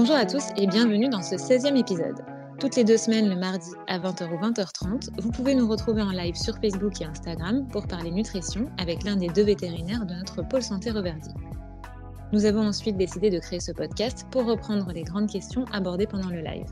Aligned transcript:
Bonjour 0.00 0.16
à 0.16 0.24
tous 0.24 0.46
et 0.56 0.66
bienvenue 0.66 1.10
dans 1.10 1.20
ce 1.20 1.34
16e 1.34 1.76
épisode. 1.76 2.24
Toutes 2.58 2.74
les 2.74 2.84
deux 2.84 2.96
semaines, 2.96 3.28
le 3.28 3.36
mardi 3.36 3.68
à 3.86 3.98
20h 3.98 4.32
ou 4.32 4.38
20h30, 4.42 5.10
vous 5.20 5.30
pouvez 5.30 5.54
nous 5.54 5.68
retrouver 5.68 6.00
en 6.00 6.10
live 6.10 6.36
sur 6.36 6.56
Facebook 6.56 7.02
et 7.02 7.04
Instagram 7.04 7.68
pour 7.68 7.86
parler 7.86 8.10
nutrition 8.10 8.64
avec 8.78 9.04
l'un 9.04 9.16
des 9.16 9.28
deux 9.28 9.42
vétérinaires 9.42 10.06
de 10.06 10.14
notre 10.14 10.40
pôle 10.40 10.62
santé 10.62 10.90
Reverdy. 10.90 11.28
Nous 12.32 12.46
avons 12.46 12.66
ensuite 12.66 12.96
décidé 12.96 13.28
de 13.28 13.38
créer 13.40 13.60
ce 13.60 13.72
podcast 13.72 14.26
pour 14.30 14.46
reprendre 14.46 14.90
les 14.90 15.02
grandes 15.02 15.28
questions 15.28 15.66
abordées 15.70 16.06
pendant 16.06 16.30
le 16.30 16.40
live. 16.40 16.68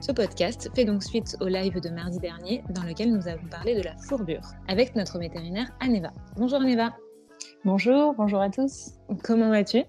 Ce 0.00 0.12
podcast 0.12 0.68
fait 0.74 0.84
donc 0.84 1.02
suite 1.02 1.38
au 1.40 1.46
live 1.46 1.80
de 1.80 1.88
mardi 1.88 2.18
dernier 2.18 2.62
dans 2.68 2.82
lequel 2.82 3.14
nous 3.14 3.28
avons 3.28 3.48
parlé 3.50 3.74
de 3.74 3.82
la 3.82 3.96
fourbure 3.96 4.52
avec 4.68 4.94
notre 4.94 5.18
vétérinaire 5.18 5.70
Aneva. 5.80 6.10
Bonjour 6.36 6.60
Aneva. 6.60 6.94
Bonjour, 7.64 8.12
bonjour 8.12 8.42
à 8.42 8.50
tous. 8.50 8.90
Comment 9.22 9.48
vas-tu? 9.48 9.84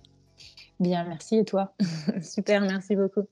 Bien, 0.80 1.06
merci. 1.06 1.38
Et 1.38 1.46
toi? 1.46 1.74
Super, 2.22 2.62
merci 2.62 2.96
beaucoup. 2.96 3.24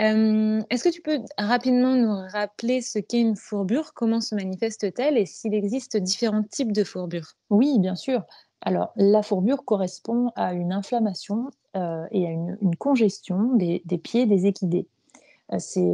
Euh, 0.00 0.62
est-ce 0.70 0.84
que 0.84 0.88
tu 0.88 1.02
peux 1.02 1.18
rapidement 1.36 1.94
nous 1.94 2.14
rappeler 2.32 2.80
ce 2.80 2.98
qu'est 2.98 3.20
une 3.20 3.36
fourbure? 3.36 3.92
Comment 3.94 4.20
se 4.20 4.34
manifeste-t-elle? 4.34 5.18
Et 5.18 5.26
s'il 5.26 5.54
existe 5.54 5.96
différents 5.96 6.42
types 6.42 6.72
de 6.72 6.84
fourbures? 6.84 7.32
Oui, 7.50 7.78
bien 7.78 7.94
sûr. 7.94 8.24
Alors, 8.62 8.92
la 8.96 9.22
fourbure 9.22 9.64
correspond 9.64 10.30
à 10.36 10.54
une 10.54 10.72
inflammation 10.72 11.50
euh, 11.76 12.06
et 12.10 12.26
à 12.26 12.30
une, 12.30 12.76
congestion 12.78 13.54
des, 13.54 13.82
pieds 14.02 14.26
des 14.26 14.46
équidés. 14.46 14.88
Euh, 15.52 15.56
c'est 15.58 15.92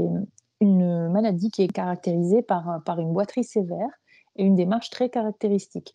une 0.61 1.09
maladie 1.09 1.51
qui 1.51 1.63
est 1.63 1.73
caractérisée 1.73 2.43
par, 2.43 2.83
par 2.85 3.01
une 3.01 3.13
boiterie 3.13 3.45
sévère 3.45 3.89
et 4.37 4.45
une 4.45 4.55
démarche 4.55 4.91
très 4.91 5.09
caractéristique. 5.09 5.95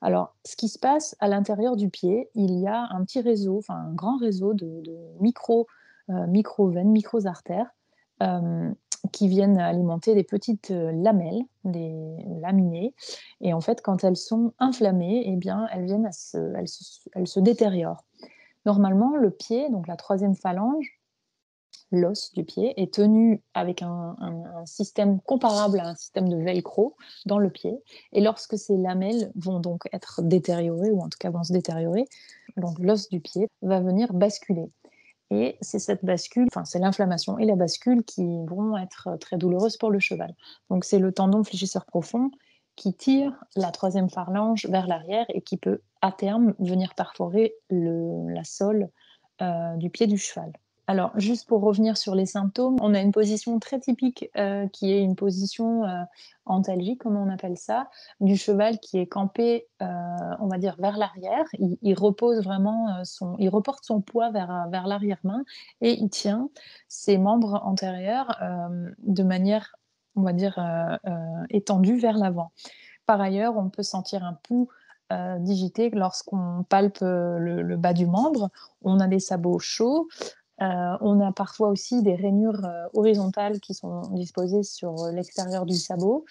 Alors, 0.00 0.34
ce 0.44 0.56
qui 0.56 0.68
se 0.68 0.78
passe 0.78 1.16
à 1.20 1.28
l'intérieur 1.28 1.76
du 1.76 1.88
pied, 1.88 2.28
il 2.34 2.58
y 2.58 2.66
a 2.66 2.88
un 2.90 3.04
petit 3.04 3.20
réseau, 3.20 3.58
enfin 3.58 3.74
un 3.74 3.92
grand 3.92 4.16
réseau 4.16 4.54
de, 4.54 4.82
micro, 5.20 5.66
euh, 6.10 6.26
micro-veines, 6.26 6.90
micro-artères 6.90 7.70
euh, 8.22 8.70
qui 9.12 9.28
viennent 9.28 9.58
alimenter 9.58 10.14
des 10.14 10.24
petites 10.24 10.70
euh, 10.70 10.92
lamelles, 10.92 11.42
des 11.64 12.16
laminées. 12.40 12.94
Et 13.40 13.52
en 13.52 13.60
fait, 13.60 13.82
quand 13.82 14.04
elles 14.04 14.16
sont 14.16 14.52
inflammées, 14.58 15.24
eh 15.26 15.36
bien, 15.36 15.66
elles 15.72 15.84
viennent 15.84 16.08
elles 17.14 17.28
se 17.28 17.40
détériorent. 17.40 18.04
Normalement, 18.64 19.16
le 19.16 19.30
pied, 19.30 19.68
donc 19.70 19.88
la 19.88 19.96
troisième 19.96 20.36
phalange, 20.36 21.01
l'os 21.92 22.32
du 22.32 22.44
pied 22.44 22.80
est 22.80 22.94
tenu 22.94 23.42
avec 23.54 23.82
un, 23.82 24.16
système 24.64 25.20
comparable 25.20 25.80
à 25.80 25.88
un 25.88 25.94
système 25.94 26.28
de 26.28 26.36
velcro 26.36 26.96
dans 27.26 27.38
le 27.38 27.50
pied. 27.50 27.74
Et 28.12 28.20
lorsque 28.20 28.56
ces 28.56 28.76
lamelles 28.76 29.30
vont 29.34 29.60
donc 29.60 29.88
être 29.92 30.22
détériorées, 30.22 30.90
ou 30.90 31.00
en 31.00 31.08
tout 31.08 31.18
cas 31.18 31.30
vont 31.30 31.44
se 31.44 31.52
détériorer, 31.52 32.04
donc 32.56 32.78
l'os 32.78 33.08
du 33.08 33.20
pied 33.20 33.48
va 33.60 33.80
venir 33.80 34.12
basculer. 34.12 34.70
Et 35.30 35.56
c'est 35.60 35.78
cette 35.78 36.04
bascule, 36.04 36.46
enfin 36.52 36.64
c'est 36.64 36.78
l'inflammation 36.78 37.38
et 37.38 37.46
la 37.46 37.56
bascule 37.56 38.04
qui 38.04 38.44
vont 38.46 38.76
être 38.76 39.16
très 39.18 39.38
douloureuses 39.38 39.76
pour 39.76 39.90
le 39.90 39.98
cheval. 39.98 40.34
Donc 40.70 40.84
c'est 40.84 40.98
le 40.98 41.12
tendon 41.12 41.42
fléchisseur 41.42 41.86
profond 41.86 42.30
qui 42.76 42.94
tire 42.94 43.32
la 43.56 43.70
troisième 43.70 44.10
phalange 44.10 44.66
vers 44.66 44.86
l'arrière 44.86 45.26
et 45.30 45.40
qui 45.42 45.56
peut 45.56 45.80
à 46.00 46.12
terme 46.12 46.54
venir 46.58 46.94
perforer 46.94 47.54
le, 47.70 48.28
la 48.32 48.44
sole 48.44 48.88
euh, 49.40 49.76
du 49.76 49.90
pied 49.90 50.06
du 50.06 50.18
cheval. 50.18 50.52
Alors, 50.88 51.12
juste 51.16 51.48
pour 51.48 51.62
revenir 51.62 51.96
sur 51.96 52.16
les 52.16 52.26
symptômes, 52.26 52.76
on 52.80 52.92
a 52.92 53.00
une 53.00 53.12
position 53.12 53.60
très 53.60 53.78
typique 53.78 54.28
euh, 54.36 54.66
qui 54.68 54.92
est 54.92 55.00
une 55.00 55.14
position 55.14 55.84
euh, 55.84 56.02
antalgique, 56.44 57.02
comme 57.02 57.16
on 57.16 57.30
appelle 57.30 57.56
ça, 57.56 57.88
du 58.20 58.36
cheval 58.36 58.80
qui 58.80 58.98
est 58.98 59.06
campé, 59.06 59.68
euh, 59.80 59.86
on 60.40 60.48
va 60.48 60.58
dire, 60.58 60.74
vers 60.80 60.96
l'arrière. 60.96 61.44
Il, 61.60 61.94
repose 61.94 62.42
vraiment 62.42 63.04
son, 63.04 63.36
il 63.38 63.48
reporte 63.48 63.84
son 63.84 64.00
poids 64.00 64.30
vers, 64.32 64.66
vers 64.70 64.88
l'arrière-main 64.88 65.44
et 65.82 65.92
il 65.92 66.10
tient 66.10 66.50
ses 66.88 67.16
membres 67.16 67.60
antérieurs 67.64 68.40
de 68.98 69.22
manière, 69.22 69.76
on 70.16 70.22
va 70.22 70.32
dire, 70.32 70.58
étendue 71.48 71.98
vers 71.98 72.18
l'avant. 72.18 72.50
Par 73.06 73.20
ailleurs, 73.20 73.56
on 73.56 73.70
peut 73.70 73.84
sentir 73.84 74.24
un 74.24 74.34
pouls 74.34 74.68
digité 75.40 75.90
lorsqu'on 75.90 76.64
palpe 76.68 77.00
le, 77.02 77.76
bas 77.76 77.92
du 77.92 78.06
membre. 78.06 78.50
On 78.80 78.98
a 78.98 79.06
des 79.06 79.20
sabots 79.20 79.58
chauds. 79.58 80.08
Euh, 80.62 80.96
on 81.00 81.20
a 81.20 81.32
parfois 81.32 81.68
aussi 81.68 82.02
des 82.02 82.14
rainures 82.14 82.64
euh, 82.64 82.86
horizontales 82.94 83.58
qui 83.60 83.74
sont 83.74 84.02
disposées 84.12 84.62
sur 84.62 85.02
euh, 85.02 85.10
l'extérieur 85.10 85.66
du 85.66 85.74
sabot. 85.74 86.24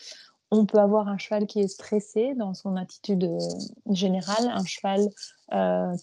On 0.52 0.66
peut 0.66 0.80
avoir 0.80 1.08
un 1.08 1.18
cheval 1.18 1.48
qui 1.48 1.60
est 1.60 1.68
stressé 1.68 2.34
dans 2.36 2.54
son 2.54 2.76
attitude 2.76 3.30
générale, 3.90 4.50
un 4.54 4.66
cheval 4.66 5.10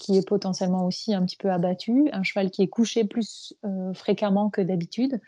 qui 0.01 0.17
est 0.17 0.27
potentiellement 0.27 0.87
aussi 0.87 1.13
un 1.13 1.23
petit 1.27 1.37
peu 1.37 1.51
abattu, 1.51 2.09
un 2.15 2.23
cheval 2.23 2.51
qui 2.51 2.63
est 2.63 2.69
couché 2.69 3.05
plus 3.05 3.53
fréquemment 3.93 4.49
que 4.49 4.63
d'habitude, 4.63 5.21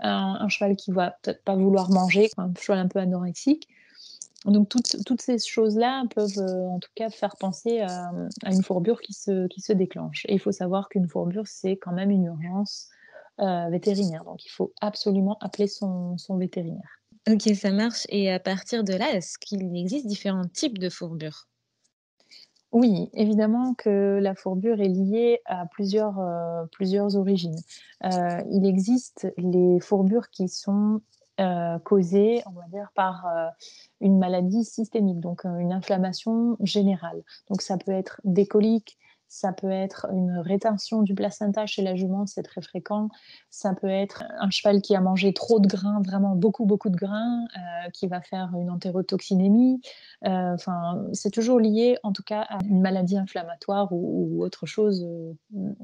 un, 0.00 0.38
un, 0.40 0.48
cheval 0.48 0.74
qui 0.76 0.90
va 0.90 1.10
peut-être 1.22 1.44
pas 1.44 1.54
vouloir 1.54 1.90
manger, 1.90 2.30
un 2.38 2.50
cheval 2.58 2.78
un 2.78 2.88
peu 2.88 2.98
anorexique. 2.98 3.68
Donc 4.44 4.68
toutes, 4.68 5.20
ces 5.20 5.38
choses-là 5.38 6.04
peuvent 6.14 6.38
euh, 6.38 6.66
en 6.66 6.80
tout 6.80 6.90
cas 6.96 7.10
faire 7.10 7.36
penser 7.36 7.80
à, 7.80 8.10
une 8.50 8.62
fourbure 8.62 9.00
qui 9.00 9.12
se, 9.12 9.46
qui 9.46 9.60
se 9.60 9.72
déclenche. 9.72 10.24
Et 10.28 10.34
il 10.34 10.40
faut 10.40 10.50
savoir 10.50 10.88
qu'une 10.88 11.08
fourbure, 11.08 11.46
c'est 11.46 11.76
quand 11.76 11.92
même 11.92 12.10
une 12.10 12.24
urgence 12.24 12.88
euh, 13.40 13.68
vétérinaire. 13.68 14.24
Donc 14.24 14.44
il 14.44 14.50
faut 14.50 14.72
absolument 14.80 15.38
appeler 15.40 15.68
son, 15.68 16.16
vétérinaire. 16.30 17.00
Ok, 17.30 17.42
ça 17.54 17.70
marche. 17.70 18.04
Et 18.08 18.32
à 18.32 18.40
partir 18.40 18.82
de 18.82 18.94
là, 18.94 19.12
est-ce 19.12 19.38
qu'il 19.38 19.76
existe 19.76 20.06
différents 20.06 20.48
types 20.48 20.78
de 20.78 20.90
fourbures? 20.90 21.46
Oui, 22.72 23.10
évidemment 23.12 23.74
que 23.74 24.18
la 24.20 24.34
fourbure 24.34 24.80
est 24.80 24.88
liée 24.88 25.40
à 25.44 25.66
plusieurs, 25.66 26.18
euh, 26.18 26.64
plusieurs 26.72 27.16
origines. 27.16 27.60
il 28.02 28.66
existe 28.66 29.28
les 29.36 29.78
fourbures 29.78 30.30
qui 30.30 30.48
sont 30.48 31.00
euh, 31.42 31.78
causée, 31.80 32.42
on 32.46 32.50
va 32.50 32.66
dire, 32.72 32.90
par 32.94 33.26
euh, 33.26 33.48
une 34.00 34.18
maladie 34.18 34.64
systémique, 34.64 35.18
donc 35.18 35.44
euh, 35.44 35.58
une 35.58 35.72
inflammation 35.72 36.56
générale. 36.60 37.22
Donc 37.50 37.62
ça 37.62 37.76
peut 37.78 37.90
être 37.90 38.20
des 38.22 38.46
coliques, 38.46 38.96
ça 39.26 39.52
peut 39.52 39.70
être 39.70 40.06
une 40.12 40.38
rétention 40.38 41.02
du 41.02 41.14
placenta 41.14 41.66
chez 41.66 41.82
la 41.82 41.96
jument, 41.96 42.26
c'est 42.26 42.44
très 42.44 42.62
fréquent. 42.62 43.08
Ça 43.50 43.74
peut 43.74 43.88
être 43.88 44.24
un 44.38 44.50
cheval 44.50 44.82
qui 44.82 44.94
a 44.94 45.00
mangé 45.00 45.32
trop 45.32 45.58
de 45.58 45.66
grains, 45.66 46.00
vraiment 46.02 46.36
beaucoup, 46.36 46.64
beaucoup 46.64 46.90
de 46.90 46.96
grains, 46.96 47.46
qui 47.94 48.06
va 48.06 48.20
faire 48.20 48.52
une 48.60 48.68
entérotoxinémie. 48.68 49.80
C'est 51.14 51.30
toujours 51.30 51.60
lié, 51.60 51.96
en 52.02 52.12
tout 52.12 52.22
cas, 52.22 52.42
à 52.42 52.58
une 52.64 52.82
maladie 52.82 53.16
inflammatoire 53.16 53.88
ou, 53.90 54.44
autre 54.44 54.66
chose, 54.66 55.08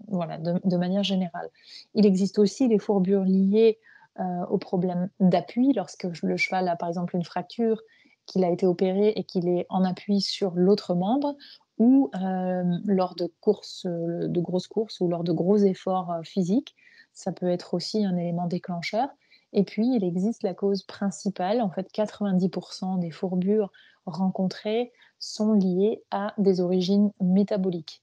voilà, 0.09 0.37
de, 0.37 0.61
de, 0.63 0.77
manière 0.77 1.03
générale. 1.03 1.49
Il 1.95 2.05
existe 2.05 2.39
aussi 2.39 2.69
des 2.69 2.79
fourbures 2.79 3.25
liées 3.25 3.79
euh, 4.21 4.47
au 4.47 4.59
problème 4.59 5.11
d'appui 5.21 5.73
lorsque 5.73 6.07
le 6.23 6.37
cheval 6.37 6.69
a 6.69 6.77
par 6.77 6.89
exemple 6.89 7.15
une 7.15 7.25
fracture, 7.25 7.81
qu'il 8.27 8.45
a 8.45 8.51
été 8.51 8.67
opéré 8.67 9.13
et 9.17 9.25
qu'il 9.25 9.49
est 9.49 9.65
en 9.69 9.85
appui 9.85 10.21
sur 10.21 10.53
l'autre 10.55 10.95
membre, 10.95 11.37
ou 11.79 12.11
euh, 12.21 12.65
lors 12.85 13.15
de 13.15 13.33
courses, 13.41 13.87
euh, 13.87 14.27
de 14.27 14.41
grosses 14.41 14.67
courses 14.67 15.01
ou 15.01 15.09
lors 15.09 15.23
de 15.23 15.33
gros 15.33 15.57
efforts 15.57 16.13
physiques. 16.25 16.75
Ça 17.13 17.33
peut 17.33 17.49
être 17.49 17.75
aussi 17.75 18.05
un 18.05 18.17
élément 18.17 18.47
déclencheur. 18.47 19.09
Et 19.53 19.63
puis, 19.63 19.87
il 19.95 20.05
existe 20.05 20.43
la 20.43 20.53
cause 20.53 20.83
principale. 20.83 21.63
En 21.63 21.71
fait, 21.71 21.89
90% 21.93 22.99
des 22.99 23.11
fourbures 23.11 23.71
rencontrées 24.05 24.93
sont 25.19 25.53
liées 25.53 26.03
à 26.11 26.35
des 26.39 26.61
origines 26.61 27.13
métaboliques. 27.21 28.03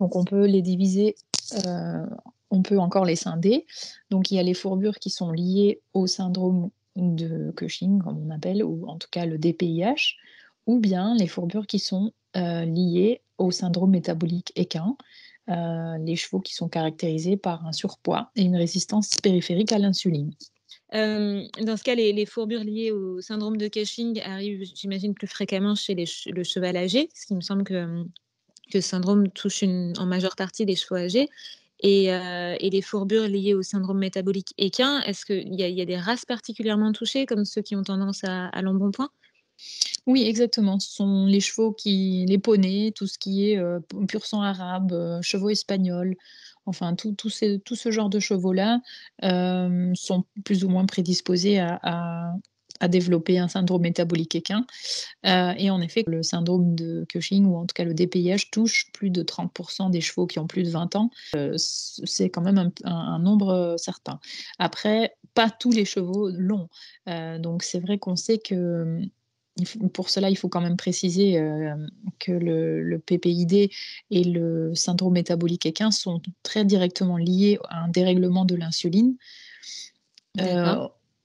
Donc, 0.00 0.16
on 0.16 0.24
peut 0.24 0.46
les 0.46 0.62
diviser 0.62 1.14
on 2.52 2.62
peut 2.62 2.78
encore 2.78 3.04
les 3.04 3.16
scinder. 3.16 3.66
Donc 4.10 4.30
il 4.30 4.36
y 4.36 4.38
a 4.38 4.42
les 4.42 4.54
fourbures 4.54 4.98
qui 4.98 5.10
sont 5.10 5.32
liées 5.32 5.80
au 5.94 6.06
syndrome 6.06 6.70
de 6.94 7.50
Cushing, 7.56 8.00
comme 8.00 8.24
on 8.24 8.30
appelle, 8.30 8.62
ou 8.62 8.86
en 8.86 8.98
tout 8.98 9.08
cas 9.10 9.24
le 9.24 9.38
DPIH, 9.38 10.16
ou 10.66 10.78
bien 10.78 11.16
les 11.16 11.26
fourbures 11.26 11.66
qui 11.66 11.78
sont 11.78 12.12
euh, 12.36 12.64
liées 12.64 13.22
au 13.38 13.50
syndrome 13.50 13.90
métabolique 13.90 14.52
équin, 14.54 14.96
euh, 15.48 15.96
les 15.98 16.14
chevaux 16.14 16.40
qui 16.40 16.54
sont 16.54 16.68
caractérisés 16.68 17.38
par 17.38 17.66
un 17.66 17.72
surpoids 17.72 18.30
et 18.36 18.42
une 18.42 18.56
résistance 18.56 19.16
périphérique 19.22 19.72
à 19.72 19.78
l'insuline. 19.78 20.32
Euh, 20.94 21.42
dans 21.62 21.78
ce 21.78 21.82
cas, 21.82 21.94
les, 21.94 22.26
fourbures 22.26 22.62
liées 22.62 22.92
au 22.92 23.22
syndrome 23.22 23.56
de 23.56 23.66
Cushing 23.66 24.20
arrivent, 24.20 24.70
j'imagine, 24.74 25.14
plus 25.14 25.26
fréquemment 25.26 25.74
chez 25.74 25.94
le 25.94 26.44
cheval 26.44 26.76
âgé, 26.76 27.08
ce 27.14 27.26
qui 27.26 27.34
me 27.34 27.40
semble 27.40 27.64
que, 27.64 28.04
que 28.70 28.80
ce 28.82 28.88
syndrome 28.88 29.30
touche 29.30 29.62
en 29.62 30.06
majeure 30.06 30.36
partie 30.36 30.66
les 30.66 30.76
chevaux 30.76 30.96
âgés. 30.96 31.30
Euh, 31.84 32.56
et, 32.60 32.70
les 32.70 32.82
fourbures 32.82 33.26
liées 33.26 33.54
au 33.54 33.62
syndrome 33.62 33.98
métabolique 33.98 34.54
équin, 34.56 35.00
est-ce 35.00 35.24
qu'il 35.24 35.54
y, 35.54 35.80
a 35.80 35.84
des 35.84 35.96
races 35.96 36.24
particulièrement 36.24 36.92
touchées, 36.92 37.26
comme 37.26 37.44
ceux 37.44 37.62
qui 37.62 37.74
ont 37.74 37.82
tendance 37.82 38.22
à, 38.24 38.62
l'embonpoint? 38.62 39.10
Oui, 40.06 40.22
exactement. 40.22 40.78
Ce 40.78 40.92
sont 40.92 41.26
les 41.26 41.40
chevaux 41.40 41.72
qui, 41.72 42.24
les 42.28 42.38
poneys, 42.38 42.92
tout 42.94 43.06
ce 43.06 43.18
qui 43.18 43.50
est 43.50 43.58
euh, 43.58 43.80
pur 44.08 44.26
sang 44.26 44.42
arabe, 44.42 44.92
euh, 44.92 45.20
chevaux 45.22 45.50
espagnols, 45.50 46.14
enfin 46.66 46.94
tout, 46.94 47.16
ce 47.28 47.90
genre 47.90 48.10
de 48.10 48.20
chevaux-là 48.20 48.80
sont 49.94 50.24
plus 50.44 50.64
ou 50.64 50.68
moins 50.68 50.86
prédisposés 50.86 51.58
à 51.58 52.32
développer 52.88 53.38
un 53.38 53.48
syndrome 53.48 53.82
métabolique 53.82 54.34
équin. 54.34 54.66
Euh, 55.26 55.52
et 55.56 55.70
en 55.70 55.80
effet, 55.80 56.04
le 56.06 56.22
syndrome 56.22 56.74
de 56.74 57.04
Cushing, 57.08 57.46
ou 57.46 57.56
en 57.56 57.66
tout 57.66 57.74
cas 57.74 57.84
le 57.84 57.94
DPIH, 57.94 58.50
touche 58.50 58.90
plus 58.92 59.10
de 59.10 59.22
30% 59.22 59.90
des 59.90 60.00
chevaux 60.00 60.26
qui 60.26 60.38
ont 60.38 60.46
plus 60.46 60.62
de 60.62 60.70
20 60.70 60.96
ans. 60.96 61.10
Euh, 61.36 61.54
c'est 61.56 62.30
quand 62.30 62.42
même 62.42 62.70
un, 62.84 63.18
nombre 63.18 63.76
certain. 63.78 64.20
Après, 64.58 65.14
pas 65.34 65.50
tous 65.50 65.72
les 65.72 65.84
chevaux 65.84 66.30
l'ont. 66.30 66.68
Euh, 67.08 67.38
donc 67.38 67.62
c'est 67.62 67.80
vrai 67.80 67.98
qu'on 67.98 68.16
sait 68.16 68.38
que 68.38 69.00
pour 69.92 70.08
cela, 70.08 70.30
il 70.30 70.36
faut 70.36 70.48
quand 70.48 70.62
même 70.62 70.78
préciser 70.78 71.38
que 72.18 72.32
le, 72.32 72.98
PPID 73.04 73.70
et 74.10 74.24
le 74.24 74.74
syndrome 74.74 75.12
métabolique 75.12 75.66
équin 75.66 75.90
sont 75.90 76.22
très 76.42 76.64
directement 76.64 77.18
liés 77.18 77.58
à 77.68 77.84
un 77.84 77.88
dérèglement 77.88 78.46
de 78.46 78.54
l'insuline. 78.54 79.16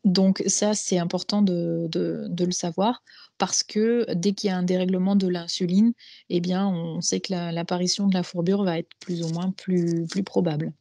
Donc 0.03 0.43
ça, 0.47 0.73
c'est 0.73 0.97
important 0.97 1.41
de, 1.41 1.89
le 1.93 2.51
savoir 2.51 3.03
parce 3.37 3.63
que 3.63 4.11
dès 4.13 4.33
qu'il 4.33 4.49
y 4.49 4.51
a 4.51 4.57
un 4.57 4.63
dérèglement 4.63 5.15
de 5.15 5.27
l'insuline, 5.27 5.93
eh 6.29 6.39
bien, 6.39 6.67
on 6.67 7.01
sait 7.01 7.19
que 7.19 7.33
l'apparition 7.33 8.07
de 8.07 8.13
la 8.13 8.23
fourbure 8.23 8.63
va 8.63 8.79
être 8.79 8.89
plus 8.99 9.23
ou 9.23 9.29
moins 9.29 9.51
plus, 9.51 10.07
plus 10.07 10.23
probable. 10.23 10.73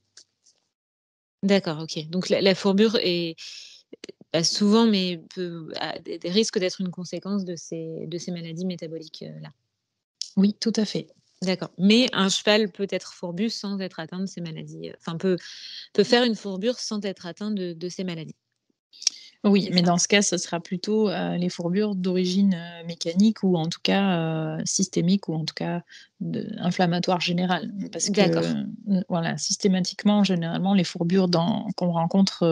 D'accord, 1.43 1.81
ok. 1.83 2.09
Donc 2.09 2.29
la, 2.29 2.55
fourbure 2.55 2.97
est 2.97 3.37
souvent, 4.43 4.87
mais 4.87 5.21
peut, 5.35 5.71
a 5.77 5.99
des, 5.99 6.19
risques 6.25 6.59
d'être 6.59 6.81
une 6.81 6.91
conséquence 6.91 7.45
de 7.45 7.57
ces, 7.57 8.07
de 8.07 8.19
ces 8.19 8.31
maladies 8.31 8.67
métaboliques-là. 8.67 9.51
oui, 10.37 10.55
tout 10.59 10.73
à 10.77 10.85
fait. 10.85 11.09
D'accord. 11.43 11.71
Mais 11.77 12.09
un 12.15 12.31
cheval 12.31 12.73
peut 12.73 12.87
être 12.91 13.13
fourbu 13.13 13.51
sans 13.51 13.79
être 13.81 14.01
atteint 14.01 14.21
de 14.21 14.27
ces 14.27 14.41
maladies. 14.41 14.91
Enfin, 14.99 15.19
peut, 15.19 15.37
peut 15.93 16.05
faire 16.05 16.25
une 16.25 16.35
fourbure 16.35 16.79
sans 16.79 17.05
être 17.05 17.27
atteint 17.27 17.51
de 17.51 17.89
ces 17.91 18.05
maladies. 18.05 18.35
Oui, 19.47 19.71
mais 19.73 19.83
dans 19.83 19.97
ce 19.97 20.09
cas, 20.09 20.23
ce 20.23 20.37
sera 20.39 20.59
plutôt 20.59 21.09
euh, 21.09 21.37
les 21.37 21.49
fourbures 21.49 21.95
d'origine 21.95 22.55
euh, 22.55 22.85
mécanique 22.85 23.45
ou 23.45 23.57
en 23.57 23.69
tout 23.69 23.79
cas 23.81 24.19
euh, 24.19 24.63
systémique 24.65 25.29
ou 25.29 25.35
en 25.35 25.45
tout 25.45 25.55
cas 25.55 25.83
inflammatoire 26.59 27.21
générale. 27.21 27.73
Parce 27.93 28.11
que 28.11 29.05
voilà, 29.09 29.39
systématiquement, 29.39 30.25
généralement, 30.25 30.75
les 30.75 30.85
fourbures 30.85 31.29
qu'on 31.77 31.93
rencontre 31.93 32.45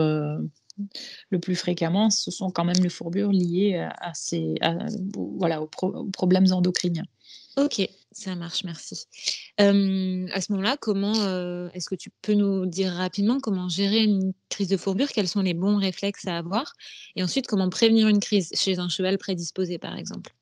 le 1.29 1.39
plus 1.39 1.55
fréquemment, 1.55 2.09
ce 2.09 2.31
sont 2.31 2.51
quand 2.51 2.63
même 2.63 2.81
les 2.81 2.89
fourbures 2.89 3.31
liées 3.31 3.89
à, 3.99 4.13
ces, 4.13 4.55
voilà, 5.15 5.61
aux 5.61 5.67
problèmes 5.67 6.51
endocriniens. 6.51 7.05
Ok, 7.57 7.89
ça 8.15 8.33
marche, 8.33 8.63
merci. 8.63 9.07
à 9.57 9.65
ce 9.65 10.51
moment-là, 10.53 10.77
comment 10.79 11.13
est-ce 11.73 11.89
que 11.89 11.95
tu 11.95 12.09
peux 12.21 12.33
nous 12.33 12.65
dire 12.65 12.93
rapidement 12.93 13.41
comment 13.41 13.67
gérer 13.67 14.03
une 14.03 14.31
crise 14.47 14.69
de 14.69 14.77
fourbure? 14.77 15.09
Quels 15.09 15.27
sont 15.27 15.41
les 15.41 15.53
bons 15.53 15.75
réflexes 15.77 16.25
à 16.25 16.37
avoir? 16.37 16.73
Et 17.17 17.23
ensuite, 17.23 17.45
comment 17.45 17.69
prévenir 17.69 18.07
une 18.07 18.21
crise 18.21 18.51
chez 18.55 18.79
un 18.79 18.87
cheval 18.87 19.17
prédisposé, 19.17 19.79
par 19.79 19.97
exemple? 19.97 20.33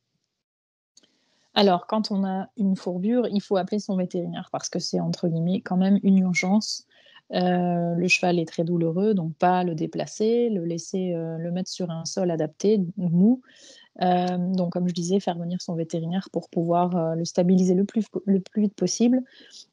Alors, 1.55 1.87
quand 1.87 2.11
on 2.11 2.23
a 2.23 2.47
une 2.57 2.75
fourbure, 2.75 3.27
il 3.31 3.41
faut 3.41 3.57
appeler 3.57 3.79
son 3.79 3.95
vétérinaire 3.95 4.49
parce 4.51 4.69
que 4.69 4.77
c'est 4.77 4.99
entre 4.99 5.27
guillemets 5.27 5.61
quand 5.61 5.77
même 5.77 5.99
une 6.03 6.19
urgence. 6.19 6.85
le 7.31 8.07
cheval 8.07 8.37
est 8.37 8.45
très 8.45 8.63
douloureux, 8.63 9.15
donc 9.15 9.33
pas 9.35 9.63
le 9.63 9.73
déplacer, 9.73 10.49
le 10.51 10.63
laisser 10.63 11.13
le 11.15 11.51
mettre 11.51 11.71
sur 11.71 11.89
un 11.89 12.05
sol 12.05 12.29
adapté, 12.29 12.81
mou, 12.97 13.41
euh, 14.01 14.37
donc, 14.37 14.73
comme 14.73 14.87
je 14.87 14.93
disais, 14.93 15.19
faire 15.19 15.37
venir 15.37 15.61
son 15.61 15.75
vétérinaire 15.75 16.29
pour 16.31 16.49
pouvoir 16.49 16.95
euh, 16.95 17.15
le 17.15 17.25
stabiliser 17.25 17.75
le 17.75 17.85
plus, 17.85 18.05
le 18.25 18.39
plus 18.39 18.63
vite 18.63 18.73
possible, 18.73 19.21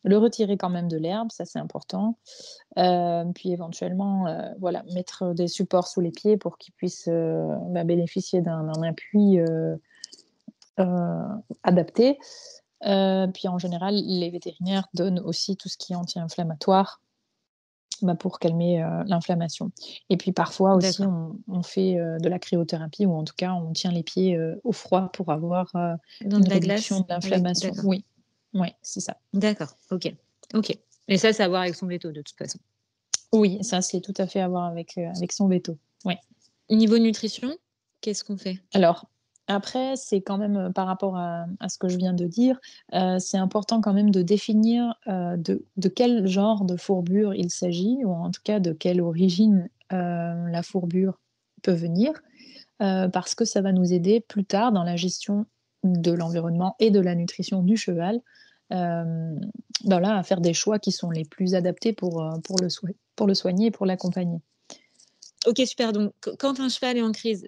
le 0.04 0.18
retirer 0.18 0.56
quand 0.56 0.68
même 0.68 0.88
de 0.88 0.96
l'herbe, 0.96 1.30
ça 1.30 1.44
c'est 1.44 1.58
important. 1.58 2.18
Euh, 2.78 3.24
puis 3.34 3.52
éventuellement, 3.52 4.26
voilà, 4.58 4.82
mettre 4.94 5.32
des 5.34 5.48
supports 5.48 5.88
sous 5.88 6.00
les 6.00 6.10
pieds 6.10 6.36
pour 6.36 6.58
qu'il 6.58 6.74
puisse 6.74 7.08
bah, 7.08 7.84
bénéficier 7.84 8.40
d'un 8.42 8.82
appui 8.82 9.38
adapté. 11.62 12.18
puis 12.80 13.48
en 13.48 13.58
général, 13.58 13.94
les 13.94 14.30
vétérinaires 14.30 14.88
donnent 14.94 15.20
aussi 15.20 15.56
tout 15.56 15.68
ce 15.68 15.76
qui 15.76 15.92
est 15.92 15.96
anti-inflammatoire 15.96 17.00
bah, 18.02 18.14
pour 18.14 18.38
calmer 18.38 18.82
euh, 18.82 19.02
l'inflammation. 19.06 19.70
Et 20.08 20.16
puis 20.16 20.32
parfois 20.32 20.74
aussi, 20.74 21.02
on, 21.48 21.62
fait 21.62 21.98
euh, 21.98 22.18
de 22.18 22.28
la 22.28 22.38
cryothérapie 22.38 23.06
ou 23.06 23.14
en 23.14 23.24
tout 23.24 23.34
cas, 23.36 23.52
on 23.52 23.72
tient 23.72 23.92
les 23.92 24.02
pieds 24.02 24.36
euh, 24.36 24.60
au 24.64 24.72
froid 24.72 25.10
pour 25.12 25.30
avoir 25.30 25.72
Dans 26.24 26.38
une 26.38 26.44
de 26.44 26.50
réduction 26.50 27.00
de 27.00 27.06
l'inflammation. 27.08 27.72
Oui, 27.84 28.04
oui, 28.54 28.68
c'est 28.82 29.00
ça. 29.00 29.16
D'accord, 29.32 29.74
ok. 29.90 30.12
ok. 30.54 30.76
Et 31.08 31.18
ça, 31.18 31.32
c'est 31.32 31.42
à 31.42 31.48
voir 31.48 31.62
avec 31.62 31.74
son 31.74 31.86
veto 31.86 32.12
de 32.12 32.22
toute 32.22 32.36
façon? 32.36 32.58
Oui, 33.32 33.62
ça, 33.62 33.80
c'est 33.80 34.00
tout 34.00 34.14
à 34.16 34.26
fait 34.26 34.40
à 34.40 34.48
voir 34.48 34.64
avec, 34.64 34.98
avec 34.98 35.32
son 35.32 35.48
veto. 35.48 35.76
Oui. 36.04 36.14
Niveau 36.70 36.98
nutrition, 36.98 37.56
qu'est-ce 38.00 38.24
qu'on 38.24 38.36
fait? 38.36 38.60
Alors, 38.74 39.06
après, 39.50 39.96
c'est 39.96 40.20
quand 40.20 40.38
même 40.38 40.56
euh, 40.56 40.70
par 40.70 40.86
rapport 40.86 41.16
à, 41.16 41.46
ce 41.68 41.76
que 41.76 41.88
je 41.88 41.96
viens 41.96 42.12
de 42.12 42.26
dire, 42.26 42.60
euh, 42.94 43.18
c'est 43.18 43.36
important 43.36 43.80
quand 43.80 43.92
même 43.92 44.10
de 44.10 44.22
définir 44.22 44.94
euh, 45.08 45.36
de, 45.36 45.88
quel 45.88 46.26
genre 46.28 46.64
de 46.64 46.76
fourbure 46.76 47.34
il 47.34 47.50
s'agit, 47.50 48.04
ou 48.04 48.12
en 48.12 48.30
tout 48.30 48.42
cas 48.44 48.60
de 48.60 48.72
quelle 48.72 49.00
origine 49.00 49.68
la 49.92 50.62
fourbure 50.62 51.18
peut 51.62 51.72
venir, 51.72 52.12
parce 52.78 53.34
que 53.34 53.44
ça 53.44 53.60
va 53.60 53.72
nous 53.72 53.92
aider 53.92 54.20
plus 54.20 54.44
tard 54.44 54.70
dans 54.70 54.84
la 54.84 54.94
gestion 54.94 55.46
de 55.82 56.12
l'environnement 56.12 56.76
et 56.78 56.92
de 56.92 57.00
la 57.00 57.16
nutrition 57.16 57.60
du 57.64 57.76
cheval, 57.76 58.20
ben 58.70 59.40
à 59.84 60.22
faire 60.22 60.40
des 60.40 60.54
choix 60.54 60.78
qui 60.78 60.92
sont 60.92 61.10
les 61.10 61.24
plus 61.24 61.56
adaptés 61.56 61.92
pour, 61.92 62.24
pour, 62.44 63.26
le, 63.26 63.34
soigner 63.34 63.66
et 63.66 63.70
pour 63.72 63.84
l'accompagner. 63.84 64.38
Ok, 65.44 65.60
super. 65.66 65.92
Donc, 65.92 66.12
quand 66.38 66.60
un 66.60 66.68
cheval 66.68 66.98
est 66.98 67.02
en 67.02 67.10
crise, 67.10 67.44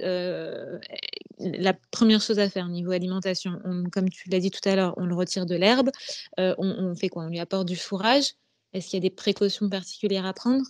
la 1.43 1.75
première 1.91 2.21
chose 2.21 2.39
à 2.39 2.49
faire 2.49 2.67
au 2.67 2.71
niveau 2.71 2.93
alimentation, 2.93 3.61
comme 3.93 4.09
tu 4.09 4.29
l'as 4.31 4.41
dit 4.41 4.51
tout 4.51 4.67
à 4.69 4.77
l'heure, 4.77 4.95
on 4.97 5.07
le 5.07 5.15
retire 5.15 5.47
de 5.47 5.55
l'herbe. 5.55 5.91
Euh, 6.39 6.55
on, 6.59 6.95
fait 6.95 7.09
quoi? 7.09 7.25
On 7.25 7.29
lui 7.29 7.41
apporte 7.41 7.67
du 7.67 7.77
fourrage. 7.77 8.35
Est-ce 8.73 8.89
qu'il 8.89 8.97
y 8.97 9.03
a 9.03 9.09
des 9.09 9.15
précautions 9.15 9.69
particulières 9.69 10.27
à 10.27 10.33
prendre? 10.33 10.65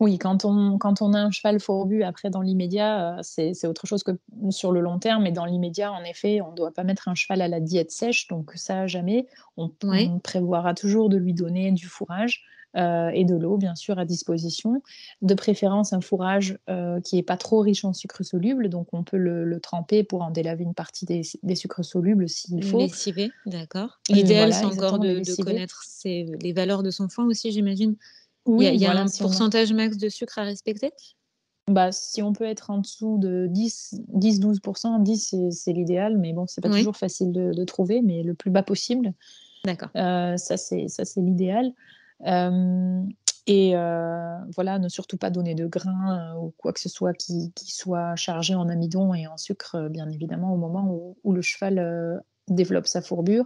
Oui, 0.00 0.18
quand 0.18 0.44
on, 0.44 0.78
quand 0.78 1.02
on 1.02 1.12
a 1.12 1.18
un 1.18 1.30
cheval 1.30 1.58
fourbu, 1.58 2.04
après, 2.04 2.30
dans 2.30 2.40
l'immédiat, 2.40 3.18
euh, 3.18 3.22
c'est 3.22 3.66
autre 3.66 3.86
chose 3.86 4.04
que 4.04 4.12
sur 4.50 4.70
le 4.70 4.80
long 4.80 4.98
terme. 4.98 5.24
Mais 5.24 5.32
dans 5.32 5.44
l'immédiat, 5.44 5.92
en 5.92 6.04
effet, 6.04 6.40
on 6.40 6.52
ne 6.52 6.56
doit 6.56 6.72
pas 6.72 6.84
mettre 6.84 7.08
un 7.08 7.14
cheval 7.14 7.42
à 7.42 7.48
la 7.48 7.60
diète 7.60 7.90
sèche. 7.90 8.28
Donc, 8.28 8.52
ça, 8.54 8.86
jamais. 8.86 9.26
On, 9.56 9.70
on 9.82 10.18
prévoira 10.20 10.74
toujours 10.74 11.08
de 11.08 11.16
lui 11.16 11.34
donner 11.34 11.72
du 11.72 11.86
fourrage. 11.86 12.44
Euh, 12.76 13.08
et 13.14 13.24
de 13.24 13.34
l'eau, 13.34 13.56
bien 13.56 13.74
sûr, 13.74 13.98
à 13.98 14.04
disposition. 14.04 14.82
De 15.22 15.34
préférence, 15.34 15.94
un 15.94 16.02
fourrage 16.02 16.58
euh, 16.68 17.00
qui 17.00 17.16
n'est 17.16 17.22
pas 17.22 17.38
trop 17.38 17.60
riche 17.60 17.84
en 17.84 17.94
sucre 17.94 18.22
soluble, 18.22 18.68
donc 18.68 18.88
on 18.92 19.02
peut 19.02 19.16
le, 19.16 19.58
tremper 19.60 20.04
pour 20.04 20.22
en 20.22 20.30
délaver 20.30 20.64
une 20.64 20.74
partie 20.74 21.06
des, 21.06 21.54
sucres 21.54 21.84
solubles 21.84 22.28
s'il 22.28 22.62
faut. 22.62 22.78
Lessiver, 22.78 23.30
d'accord. 23.46 23.98
L'idéal, 24.10 24.52
c'est 24.52 24.66
encore 24.66 24.98
de, 24.98 25.22
connaître 25.42 25.82
les 26.04 26.52
valeurs 26.52 26.82
de 26.82 26.90
son 26.90 27.08
foin 27.08 27.24
aussi, 27.26 27.50
j'imagine. 27.50 27.96
Oui, 28.48 28.70
il 28.72 28.80
y 28.80 28.86
a, 28.86 28.98
un 28.98 29.06
pourcentage 29.06 29.72
max 29.72 29.96
de 29.96 30.08
sucre 30.08 30.38
à 30.38 30.42
respecter? 30.42 30.90
Bah, 31.68 31.92
si 31.92 32.22
on 32.22 32.32
peut 32.32 32.44
être 32.44 32.70
en 32.70 32.78
dessous 32.78 33.18
de 33.18 33.46
10-12%, 33.52 35.02
10, 35.02 35.34
c'est 35.50 35.72
l'idéal, 35.72 36.16
mais 36.16 36.32
bon, 36.32 36.46
c'est 36.46 36.62
pas 36.62 36.70
toujours 36.70 36.96
facile 36.96 37.30
de, 37.32 37.64
trouver, 37.64 38.00
mais 38.02 38.22
le 38.22 38.34
plus 38.34 38.50
bas 38.50 38.62
possible. 38.62 39.12
D'accord. 39.64 39.90
Euh, 39.96 40.36
ça, 40.36 40.56
c'est 40.56 40.88
l'idéal. 41.18 41.72
Euh, 42.26 43.02
et 43.46 43.76
euh, 43.76 44.36
voilà, 44.54 44.78
ne 44.78 44.88
surtout 44.88 45.16
pas 45.16 45.30
donner 45.30 45.54
de 45.54 45.66
grains 45.66 46.34
euh, 46.34 46.38
ou 46.38 46.54
quoi 46.56 46.72
que 46.72 46.80
ce 46.80 46.88
soit 46.88 47.14
qui, 47.14 47.52
soit 47.56 48.16
chargé 48.16 48.54
en 48.54 48.68
amidon 48.68 49.14
et 49.14 49.26
en 49.26 49.36
sucre, 49.36 49.88
bien 49.88 50.08
évidemment, 50.10 50.52
au 50.52 50.56
moment 50.56 51.14
où, 51.22 51.32
le 51.32 51.42
cheval 51.42 52.22
développe 52.48 52.86
sa 52.86 53.02
fourbure. 53.02 53.44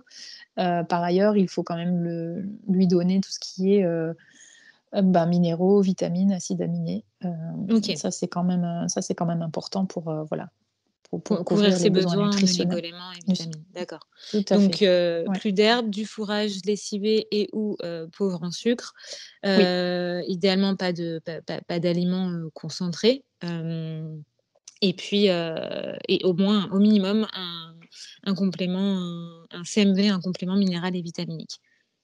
par 0.57 1.03
ailleurs, 1.03 1.37
il 1.37 1.49
faut 1.49 1.63
quand 1.63 1.77
même 1.77 2.03
le, 2.03 2.49
lui 2.69 2.87
donner 2.87 3.21
tout 3.21 3.31
ce 3.31 3.41
qui 3.41 3.75
est 3.75 3.85
bah, 4.93 5.27
minéraux, 5.27 5.81
vitamines, 5.81 6.33
acides 6.33 6.63
aminés. 6.63 7.05
Ça, 7.97 8.11
c'est 8.11 8.29
quand, 8.29 8.45
même, 8.45 8.89
ça, 8.89 9.01
quand 9.15 9.27
même 9.27 9.43
important 9.43 9.87
pour, 9.87 10.13
voilà, 10.29 10.51
pour, 11.21 11.45
couvrir 11.45 11.77
ses 11.77 11.91
besoins, 11.91 12.31
besoins 12.31 12.77
éléments 12.77 13.13
et 13.13 13.33
vitamines. 13.33 13.65
D'accord. 13.75 14.07
Donc, 14.51 14.83
euh, 14.83 15.25
plus 15.35 15.53
d'herbe, 15.53 15.91
du 15.91 16.07
fourrage 16.07 16.53
lessivé 16.65 17.27
et 17.31 17.49
ou 17.53 17.77
euh, 17.83 18.07
pauvre 18.17 18.43
en 18.43 18.51
sucre. 18.51 18.95
Euh, 19.45 20.23
idéalement, 20.27 20.75
pas 20.75 20.93
de 20.93 21.21
pas, 21.67 21.79
d'aliments 21.79 22.33
concentrés. 22.55 23.25
et 23.43 24.93
puis, 24.95 25.27
et 25.27 26.25
au 26.25 26.33
moins, 26.33 26.71
au 26.71 26.79
minimum, 26.79 27.27
un, 28.25 28.35
complément, 28.35 28.99
un, 29.51 29.65
CMV, 29.65 30.09
un 30.09 30.21
complément 30.21 30.57
minéral 30.57 30.97
et 30.97 31.03
vitaminique. 31.03 31.61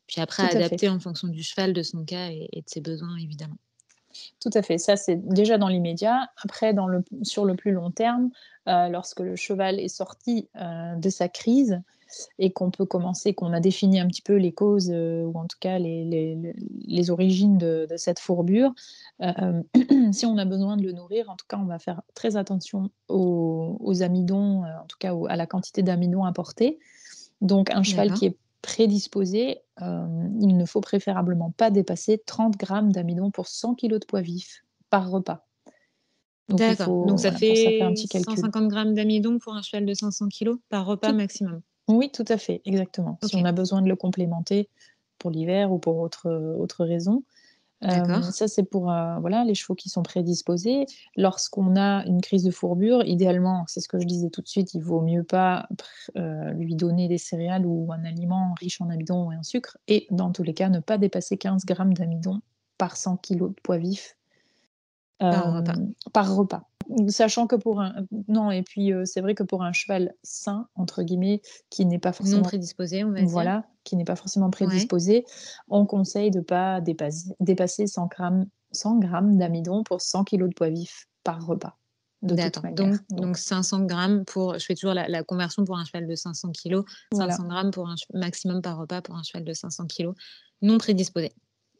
Puis 0.08 0.20
après, 0.20 0.44
adapter 0.56 0.88
en 0.88 0.98
fonction 0.98 1.28
du 1.28 1.42
cheval, 1.44 1.72
de 1.72 1.82
son 1.82 2.04
cas 2.04 2.30
et 2.30 2.48
de 2.52 2.68
ses 2.68 2.80
besoins, 2.80 3.16
évidemment. 3.18 3.58
Tout 4.40 4.50
à 4.54 4.62
fait. 4.62 4.78
Ça, 4.78 4.96
c'est 4.96 5.16
déjà 5.16 5.58
dans 5.58 5.68
l'immédiat. 5.68 6.30
Après, 6.42 6.74
sur 7.22 7.44
le 7.44 7.54
plus 7.54 7.72
long 7.72 7.90
terme, 7.90 8.30
euh, 8.68 8.88
lorsque 8.88 9.20
le 9.20 9.36
cheval 9.36 9.80
est 9.80 9.88
sorti 9.88 10.48
euh, 10.56 10.94
de 10.96 11.10
sa 11.10 11.28
crise, 11.28 11.80
et 12.38 12.52
qu'on 12.52 12.70
peut 12.70 12.86
commencer, 12.86 13.34
qu'on 13.34 13.52
a 13.52 13.60
défini 13.60 14.00
un 14.00 14.06
petit 14.06 14.22
peu 14.22 14.36
les 14.36 14.50
causes 14.50 14.90
ou 14.90 15.32
en 15.34 15.46
tout 15.46 15.58
cas 15.60 15.78
les, 15.78 17.10
origines 17.10 17.58
de, 17.58 17.86
cette 17.98 18.18
fourbure, 18.18 18.72
si 20.12 20.24
on 20.24 20.38
a 20.38 20.46
besoin 20.46 20.78
de 20.78 20.84
le 20.84 20.92
nourrir, 20.92 21.28
en 21.28 21.36
tout 21.36 21.44
cas, 21.46 21.58
on 21.58 21.66
va 21.66 21.78
faire 21.78 22.00
très 22.14 22.36
attention 22.36 22.90
aux, 23.08 24.02
amidons, 24.02 24.64
en 24.64 24.86
tout 24.88 24.96
cas 24.98 25.12
à 25.28 25.36
la 25.36 25.46
quantité 25.46 25.82
d'amidons 25.82 26.24
apportés. 26.24 26.78
Donc 27.42 27.70
un 27.70 27.82
cheval 27.82 28.14
qui 28.14 28.24
est 28.24 28.38
prédisposé, 28.62 29.60
il 29.80 30.56
ne 30.56 30.64
faut 30.64 30.80
préférablement 30.80 31.50
pas 31.50 31.70
dépasser 31.70 32.22
30 32.26 32.56
grammes 32.56 32.92
d'amidon 32.92 33.30
pour 33.30 33.46
100 33.48 33.74
kg 33.74 33.98
de 33.98 34.04
poids 34.06 34.20
vif 34.20 34.64
par 34.90 35.10
repas. 35.10 35.46
D'accord. 36.48 37.06
Donc 37.06 37.20
ça, 37.20 37.30
fait, 37.30 37.82
un 37.82 37.92
petit 37.92 38.08
150 38.08 38.68
grammes 38.68 38.94
d'amidon 38.94 39.38
pour 39.38 39.54
un 39.54 39.62
cheval 39.62 39.84
de 39.84 39.94
500 39.94 40.28
kg 40.28 40.56
par 40.70 40.86
repas 40.86 41.12
maximum. 41.12 41.60
Oui, 41.88 42.10
tout 42.10 42.24
à 42.28 42.38
fait, 42.38 42.62
exactement. 42.64 43.18
Si 43.22 43.36
on 43.36 43.44
a 43.44 43.52
besoin 43.52 43.82
de 43.82 43.88
le 43.88 43.96
complémenter 43.96 44.68
pour 45.18 45.30
l'hiver 45.30 45.72
ou 45.72 45.78
pour 45.78 45.98
autre, 45.98 46.28
autre 46.58 46.84
raison. 46.84 47.22
Ça, 48.32 48.48
c'est 48.48 48.64
pour 48.64 48.84
voilà, 49.20 49.44
les 49.44 49.54
chevaux 49.54 49.74
qui 49.74 49.88
sont 49.88 50.02
prédisposés. 50.02 50.86
Lorsqu'on 51.16 51.76
a 51.76 52.04
une 52.06 52.20
crise 52.20 52.44
de 52.44 52.50
fourbure, 52.50 53.04
idéalement, 53.04 53.64
c'est 53.68 53.80
ce 53.80 53.88
que 53.88 54.00
je 54.00 54.06
disais 54.06 54.30
tout 54.30 54.42
de 54.42 54.48
suite, 54.48 54.74
il 54.74 54.82
vaut 54.82 55.00
mieux 55.00 55.22
pas 55.22 55.68
euh, 56.16 56.50
lui 56.52 56.74
donner 56.74 57.08
des 57.08 57.18
céréales 57.18 57.66
ou 57.66 57.92
un 57.92 58.04
aliment 58.04 58.54
riche 58.58 58.80
en 58.80 58.90
amidon 58.90 59.30
et 59.30 59.36
en 59.36 59.42
sucre. 59.42 59.78
Et 59.86 60.06
dans 60.10 60.32
tous 60.32 60.42
les 60.42 60.54
cas, 60.54 60.68
ne 60.68 60.80
pas 60.80 60.98
dépasser 60.98 61.36
15 61.36 61.64
grammes 61.64 61.94
d'amidon 61.94 62.40
par 62.78 62.96
100 62.96 63.18
kg 63.18 63.48
de 63.48 63.60
poids 63.62 63.78
vif 63.78 64.17
par 65.18 66.34
repas. 66.34 66.62
Sachant 67.08 67.46
que 67.46 67.56
pour 67.56 67.80
un. 67.80 68.06
Non, 68.28 68.50
et 68.50 68.62
puis 68.62 68.92
c'est 69.04 69.20
vrai 69.20 69.34
que 69.34 69.42
pour 69.42 69.62
un 69.62 69.72
cheval 69.72 70.14
sain, 70.22 70.68
entre 70.74 71.02
guillemets, 71.02 71.42
qui 71.70 71.84
n'est 71.84 71.98
pas 71.98 72.12
forcément. 72.12 72.42
prédisposé, 72.42 73.04
on 73.04 73.10
va 73.10 73.20
dire. 73.20 73.28
Voilà, 73.28 73.64
qui 73.84 73.96
n'est 73.96 74.04
pas 74.04 74.16
forcément 74.16 74.50
prédisposé, 74.50 75.24
on 75.68 75.84
conseille 75.84 76.30
de 76.30 76.38
ne 76.38 76.44
pas 76.44 76.80
dépasser, 76.80 77.34
dépasser 77.40 77.86
100 77.86 78.06
grammes, 78.06 78.46
100 78.72 78.98
grammes 79.00 79.36
d'amidon 79.36 79.82
pour 79.82 80.00
100 80.00 80.24
kg 80.24 80.48
de 80.48 80.54
poids 80.54 80.70
vif 80.70 81.08
par 81.24 81.44
repas. 81.44 81.76
D'accord. 82.22 82.64
Donc, 82.72 82.96
donc, 83.10 83.36
500 83.36 83.84
grammes 83.84 84.24
pour. 84.24 84.58
Je 84.58 84.64
fais 84.64 84.74
toujours 84.74 84.94
la, 84.94 85.22
conversion 85.22 85.64
pour 85.64 85.76
un 85.76 85.84
cheval 85.84 86.06
de 86.06 86.14
500 86.14 86.52
kg. 86.52 86.80
500 87.14 87.46
grammes 87.48 87.70
pour 87.70 87.88
un 87.88 87.94
maximum 88.14 88.62
par 88.62 88.78
repas 88.78 89.02
pour 89.02 89.14
un 89.14 89.22
cheval 89.22 89.44
de 89.44 89.52
500 89.52 89.86
kg 89.86 90.12
non 90.62 90.78
prédisposé. 90.78 91.32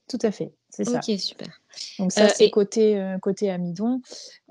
Tout 0.08 0.18
à 0.22 0.30
fait, 0.30 0.52
c'est 0.70 0.84
ça. 0.84 0.98
Ok, 0.98 1.18
super. 1.18 1.60
Donc 1.98 2.12
ça, 2.12 2.26
euh, 2.26 2.30
c'est 2.34 2.50
côté, 2.50 2.98
euh, 2.98 3.18
côté 3.18 3.50
amidon. 3.50 4.00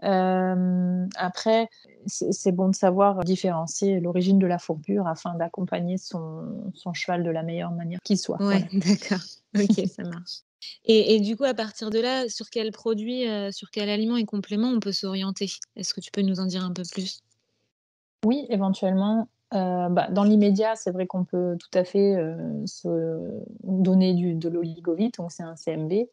Euh, 0.03 1.05
après, 1.15 1.67
c'est 2.05 2.51
bon 2.51 2.69
de 2.69 2.75
savoir 2.75 3.23
différencier 3.23 3.99
l'origine 3.99 4.37
de 4.37 4.45
la 4.45 4.59
fourbure 4.59 5.07
afin 5.07 5.33
d'accompagner 5.33 5.97
son, 5.97 6.71
son, 6.75 6.93
cheval 6.93 7.23
de 7.23 7.31
la 7.31 7.41
meilleure 7.41 7.71
manière 7.71 7.99
qu'il 8.03 8.19
soit. 8.19 8.37
Oui, 8.39 8.63
d'accord. 8.73 9.25
Ok, 9.57 9.87
ça 9.87 10.03
marche. 10.03 10.41
Et, 10.85 11.15
et, 11.15 11.19
du 11.19 11.35
coup, 11.35 11.43
à 11.43 11.53
partir 11.53 11.89
de 11.89 11.99
là, 11.99 12.29
sur 12.29 12.49
quel 12.49 12.71
produit, 12.71 13.25
sur 13.51 13.71
quel 13.71 13.89
aliment 13.89 14.17
et 14.17 14.25
complément 14.25 14.69
on 14.69 14.79
peut 14.79 14.91
s'orienter? 14.91 15.49
Est-ce 15.75 15.93
que 15.93 16.01
tu 16.01 16.11
peux 16.11 16.21
nous 16.21 16.39
en 16.39 16.45
dire 16.45 16.63
un 16.63 16.73
peu 16.73 16.83
plus? 16.91 17.21
Oui, 18.25 18.45
éventuellement. 18.49 19.27
Euh, 19.53 19.89
bah, 19.89 20.07
dans 20.09 20.23
l'immédiat, 20.23 20.75
c'est 20.75 20.91
vrai 20.91 21.07
qu'on 21.07 21.23
peut 21.23 21.57
tout 21.57 21.77
à 21.77 21.83
fait 21.83 22.15
euh, 22.15 22.65
se 22.65 22.89
donner 23.63 24.13
du, 24.13 24.35
de 24.35 24.49
l'oligovite, 24.49 25.17
donc 25.17 25.31
c'est 25.31 25.43
un 25.43 25.55
CMB, 25.55 25.93
euh, 25.93 26.05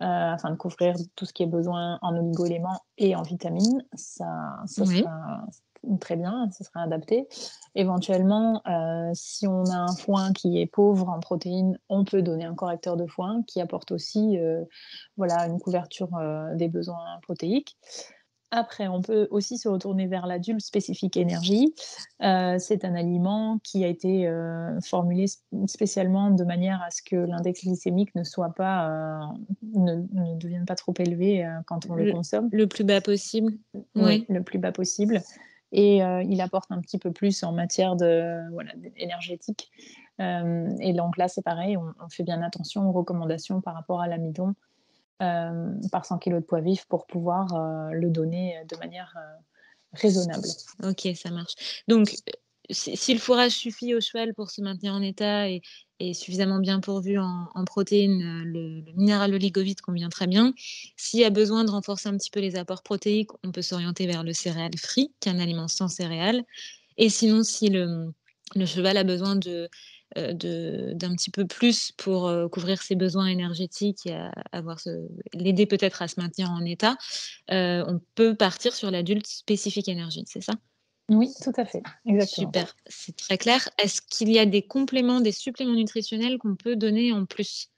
afin 0.00 0.50
de 0.50 0.56
couvrir 0.56 0.94
tout 1.14 1.24
ce 1.24 1.32
qui 1.32 1.42
est 1.42 1.46
besoin 1.46 1.98
en 2.02 2.14
oligo-éléments 2.16 2.80
et 2.98 3.16
en 3.16 3.22
vitamines. 3.22 3.82
Ça, 3.94 4.26
ça 4.66 4.84
sera 4.84 5.46
très 6.00 6.16
bien, 6.16 6.50
ça 6.50 6.64
sera 6.64 6.82
adapté. 6.82 7.28
Éventuellement, 7.76 8.60
si 9.14 9.46
on 9.46 9.64
a 9.66 9.76
un 9.76 9.94
foin 9.94 10.32
qui 10.32 10.60
est 10.60 10.66
pauvre 10.66 11.08
en 11.08 11.20
protéines, 11.20 11.78
on 11.88 12.04
peut 12.04 12.22
donner 12.22 12.44
un 12.44 12.54
correcteur 12.54 12.96
de 12.96 13.06
foin 13.06 13.42
qui 13.46 13.60
apporte 13.60 13.92
aussi 13.92 14.36
voilà, 15.16 15.46
une 15.46 15.60
couverture 15.60 16.10
des 16.56 16.66
besoins 16.66 17.20
protéiques. 17.22 17.76
Après, 18.52 18.86
on 18.86 19.02
peut 19.02 19.26
aussi 19.30 19.58
se 19.58 19.68
retourner 19.68 20.06
vers 20.06 20.26
l'adulte 20.26 20.60
spécifique 20.60 21.16
énergie. 21.16 21.74
Euh, 22.22 22.56
c'est 22.58 22.84
un 22.84 22.94
aliment 22.94 23.58
qui 23.64 23.84
a 23.84 23.88
été 23.88 24.28
euh, 24.28 24.80
formulé 24.80 25.26
spécialement 25.66 26.30
de 26.30 26.44
manière 26.44 26.80
à 26.82 26.90
ce 26.90 27.02
que 27.02 27.16
l'index 27.16 27.64
glycémique 27.64 28.14
ne 28.14 28.22
soit 28.22 28.54
pas, 28.54 28.88
euh, 28.88 29.20
ne, 29.74 30.36
devienne 30.36 30.64
pas 30.64 30.76
trop 30.76 30.94
élevé 30.98 31.48
quand 31.66 31.90
on 31.90 31.94
le, 31.94 32.12
consomme. 32.12 32.48
Le 32.52 32.68
plus 32.68 32.84
bas 32.84 33.00
possible. 33.00 33.52
Oui, 33.96 34.24
le 34.28 34.42
plus 34.42 34.58
bas 34.58 34.72
possible. 34.72 35.22
Et 35.72 35.96
il 35.98 36.40
apporte 36.40 36.70
un 36.70 36.80
petit 36.80 36.98
peu 36.98 37.10
plus 37.10 37.42
en 37.42 37.52
matière 37.52 37.96
de, 37.96 38.48
voilà, 38.52 38.70
énergétique. 38.96 39.72
et 40.20 40.92
donc 40.92 41.16
là, 41.16 41.26
c'est 41.26 41.42
pareil, 41.42 41.76
on, 41.76 41.92
on, 42.00 42.08
fait 42.08 42.22
bien 42.22 42.40
attention 42.42 42.88
aux 42.88 42.92
recommandations 42.92 43.60
par 43.60 43.74
rapport 43.74 44.00
à 44.00 44.06
l'amidon. 44.06 44.54
Euh, 45.22 45.70
par 45.90 46.04
100 46.04 46.18
kg 46.18 46.34
de 46.34 46.40
poids 46.40 46.60
vif 46.60 46.84
pour 46.86 47.06
pouvoir 47.06 47.54
euh, 47.54 47.90
le 47.92 48.10
donner 48.10 48.60
de 48.68 48.76
manière 48.76 49.14
euh, 49.16 49.42
raisonnable. 49.94 50.46
Ok, 50.84 51.08
ça 51.14 51.30
marche. 51.30 51.54
Donc, 51.88 52.14
si, 52.68 53.14
le 53.14 53.18
fourrage 53.18 53.52
suffit 53.52 53.94
au 53.94 54.00
cheval 54.02 54.34
pour 54.34 54.50
se 54.50 54.60
maintenir 54.60 54.92
en 54.92 55.00
état 55.00 55.48
et, 55.48 55.62
suffisamment 56.12 56.58
bien 56.58 56.80
pourvu 56.80 57.18
en, 57.18 57.64
protéines, 57.64 58.42
le, 58.44 58.82
minéral 58.94 59.32
oligovite 59.32 59.80
convient 59.80 60.10
très 60.10 60.26
bien. 60.26 60.52
S'il 60.98 61.20
y 61.20 61.24
a 61.24 61.30
besoin 61.30 61.64
de 61.64 61.70
renforcer 61.70 62.10
un 62.10 62.16
petit 62.18 62.30
peu 62.30 62.40
les 62.40 62.56
apports 62.56 62.82
protéiques, 62.82 63.30
on 63.42 63.52
peut 63.52 63.62
s'orienter 63.62 64.06
vers 64.06 64.22
le 64.22 64.34
céréal 64.34 64.72
free, 64.76 65.14
qui 65.20 65.30
est 65.30 65.32
un 65.32 65.38
aliment 65.38 65.68
sans 65.68 65.88
céréales. 65.88 66.42
Et 66.98 67.08
sinon, 67.08 67.42
si 67.42 67.70
le, 67.70 68.12
cheval 68.66 68.98
a 68.98 69.04
besoin 69.04 69.36
de 69.36 69.50
euh, 69.50 69.68
d'un 70.14 71.14
petit 71.14 71.30
peu 71.30 71.46
plus 71.46 71.92
pour 71.92 72.26
euh, 72.26 72.48
couvrir 72.48 72.80
ses 72.82 72.94
besoins 72.94 73.26
énergétiques 73.26 74.06
et 74.06 74.16
avoir 74.52 74.78
l'aider 75.34 75.66
peut-être 75.66 76.00
à 76.00 76.08
se 76.08 76.20
maintenir 76.20 76.50
en 76.50 76.64
état, 76.64 76.96
euh, 77.50 77.84
on 77.86 78.00
peut 78.14 78.34
partir 78.34 78.74
sur 78.74 78.90
l'adulte 78.90 79.26
spécifique 79.26 79.88
énergie, 79.88 80.24
c'est 80.26 80.42
ça? 80.42 80.52
Oui, 81.10 81.32
tout 81.42 81.52
à 81.56 81.64
fait, 81.64 81.82
exactement. 82.06 82.48
Super, 82.48 82.76
c'est 82.86 83.16
très 83.16 83.36
clair. 83.36 83.68
Est-ce 83.82 84.00
qu'il 84.00 84.30
y 84.30 84.38
a 84.38 84.46
des 84.46 84.62
compléments, 84.62 85.20
des 85.20 85.32
suppléments 85.32 85.74
nutritionnels 85.74 86.38
qu'on 86.38 86.56
peut 86.56 86.76
donner 86.76 87.12
en 87.12 87.26
plus? 87.26 87.70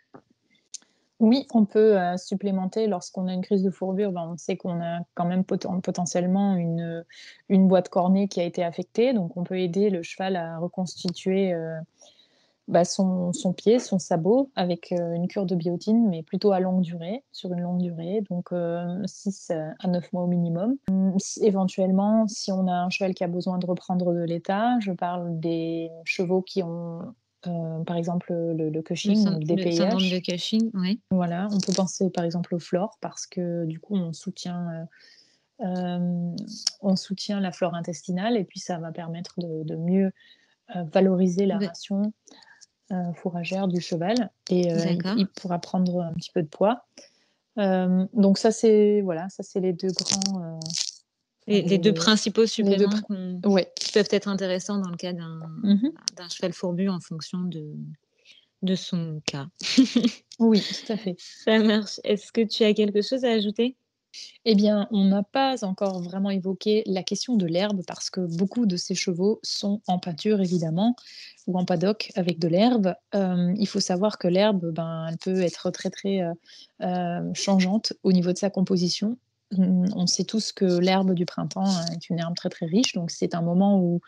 Oui, 1.20 1.46
on 1.52 1.64
peut 1.64 1.96
supplémenter 2.16 2.86
lorsqu'on 2.86 3.26
a 3.26 3.32
une 3.32 3.42
crise 3.42 3.64
de 3.64 3.70
fourbure. 3.70 4.12
Ben, 4.12 4.30
on 4.32 4.36
sait 4.36 4.56
qu'on 4.56 4.80
a 4.80 5.00
quand 5.14 5.24
même 5.24 5.44
potentiellement 5.44 6.54
une, 6.54 7.04
une 7.48 7.66
boîte 7.66 7.88
cornée 7.88 8.28
qui 8.28 8.40
a 8.40 8.44
été 8.44 8.62
affectée. 8.62 9.12
Donc, 9.12 9.36
on 9.36 9.42
peut 9.42 9.58
aider 9.58 9.90
le 9.90 10.04
cheval 10.04 10.36
à 10.36 10.58
reconstituer 10.58 11.52
bah, 12.68 12.84
son, 12.84 13.32
pied, 13.56 13.78
son 13.78 13.98
sabot, 13.98 14.50
avec 14.54 14.92
euh, 14.92 15.14
une 15.14 15.26
cure 15.26 15.46
de 15.46 15.54
biotine, 15.54 16.06
mais 16.06 16.22
plutôt 16.22 16.52
à 16.52 16.60
longue 16.60 16.82
durée, 16.82 17.24
sur 17.32 17.50
une 17.50 17.62
longue 17.62 17.80
durée, 17.80 18.22
donc 18.28 18.50
6 19.06 19.50
euh, 19.50 19.70
à 19.78 19.88
9 19.88 20.12
mois 20.12 20.24
au 20.24 20.26
minimum. 20.26 20.76
Hum, 20.90 21.16
éventuellement, 21.40 22.28
si 22.28 22.52
on 22.52 22.68
a 22.68 22.74
un 22.74 22.90
cheval 22.90 23.14
qui 23.14 23.24
a 23.24 23.26
besoin 23.26 23.56
de 23.56 23.64
reprendre 23.64 24.12
de 24.12 24.22
l'état, 24.22 24.78
je 24.80 24.92
parle 24.92 25.40
des 25.40 25.90
chevaux 26.04 26.42
qui 26.42 26.62
ont 26.62 27.14
euh, 27.46 27.84
par 27.84 27.96
exemple 27.96 28.34
le, 28.34 28.68
le 28.68 28.82
Cushing, 28.82 29.24
le, 29.26 29.38
DPIH. 29.38 29.78
Le 29.78 30.16
de 30.16 30.18
Cushing, 30.18 30.70
oui. 30.74 31.00
Voilà, 31.10 31.48
on 31.50 31.60
peut 31.60 31.72
penser 31.72 32.10
par 32.10 32.24
exemple 32.24 32.54
au 32.54 32.58
flore 32.58 32.98
parce 33.00 33.26
que 33.26 33.64
du 33.64 33.80
coup 33.80 33.96
on 33.96 34.12
soutient, 34.12 34.86
on 35.60 36.96
soutient 36.96 37.40
la 37.40 37.50
flore 37.50 37.74
intestinale 37.74 38.36
et 38.36 38.44
puis 38.44 38.60
ça 38.60 38.76
va 38.76 38.92
permettre 38.92 39.36
de, 39.38 39.76
mieux 39.76 40.12
valoriser 40.92 41.46
la 41.46 41.56
ration 41.56 42.12
fourragère 43.16 43.68
du 43.68 43.80
cheval 43.80 44.30
et 44.50 44.72
euh, 44.72 44.96
il, 45.16 45.26
pourra 45.26 45.58
prendre 45.58 46.00
un 46.00 46.12
petit 46.14 46.30
peu 46.32 46.42
de 46.42 46.48
poids. 46.48 46.86
Euh, 47.58 48.06
donc 48.12 48.38
ça 48.38 48.50
c'est 48.50 49.00
voilà, 49.02 49.28
ça 49.28 49.42
c'est 49.42 49.60
les 49.60 49.72
deux 49.72 49.90
grands. 49.90 50.60
Les, 51.46 51.78
deux 51.78 51.94
principaux 51.94 52.44
suppléments 52.46 52.90
qui 53.74 53.92
peuvent 53.92 54.08
être 54.10 54.28
intéressants 54.28 54.78
dans 54.78 54.90
le 54.90 54.98
cas 54.98 55.14
mhm. 55.14 55.92
d'un 56.16 56.28
cheval 56.28 56.52
fourbu 56.52 56.90
en 56.90 57.00
fonction 57.00 57.38
de, 57.40 57.72
de 58.60 58.74
son 58.74 59.22
cas. 59.24 59.48
oui, 60.38 60.62
tout 60.62 60.92
à 60.92 60.98
fait. 60.98 61.16
Ça 61.18 61.58
marche. 61.58 62.00
Est-ce 62.04 62.32
que 62.32 62.42
tu 62.42 62.64
as 62.64 62.74
quelque 62.74 63.00
chose 63.00 63.24
à 63.24 63.30
ajouter? 63.30 63.76
Eh 64.44 64.54
bien, 64.54 64.88
on 64.90 65.04
n'a 65.04 65.22
pas 65.22 65.64
encore 65.64 66.00
vraiment 66.02 66.30
évoqué 66.30 66.82
la 66.86 67.02
question 67.02 67.36
de 67.36 67.46
l'herbe 67.46 67.82
parce 67.86 68.10
que 68.10 68.20
beaucoup 68.20 68.66
de 68.66 68.76
ces 68.76 68.94
chevaux 68.94 69.40
sont 69.42 69.80
en 69.86 69.98
pâture, 69.98 70.40
évidemment, 70.40 70.96
ou 71.46 71.58
en 71.58 71.64
paddock 71.64 72.10
avec 72.14 72.38
de 72.38 72.48
l'herbe. 72.48 72.94
Euh, 73.14 73.52
il 73.58 73.66
faut 73.66 73.80
savoir 73.80 74.18
que 74.18 74.28
l'herbe, 74.28 74.70
ben, 74.72 75.08
elle 75.10 75.18
peut 75.18 75.40
être 75.40 75.70
très, 75.70 75.90
très 75.90 76.22
euh, 76.22 76.32
euh, 76.82 77.30
changeante 77.34 77.92
au 78.02 78.12
niveau 78.12 78.32
de 78.32 78.38
sa 78.38 78.50
composition. 78.50 79.18
On 79.56 80.06
sait 80.06 80.24
tous 80.24 80.52
que 80.52 80.66
l'herbe 80.78 81.14
du 81.14 81.24
printemps 81.24 81.70
est 81.90 82.10
une 82.10 82.18
herbe 82.18 82.34
très, 82.34 82.50
très 82.50 82.66
riche, 82.66 82.92
donc 82.92 83.10
c'est 83.10 83.34
un 83.34 83.40
moment 83.40 83.80
où 83.80 84.02